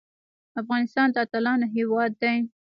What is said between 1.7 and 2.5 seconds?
هیواد دی